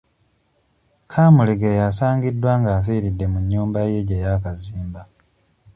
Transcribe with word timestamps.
Kaamulegeya 1.11 1.81
asangiddwa 1.91 2.51
nga 2.59 2.69
afiiridde 2.77 3.25
mu 3.31 3.39
nnyumba 3.43 3.79
ye 3.91 3.99
gye 4.07 4.17
yaakazimba. 4.23 5.01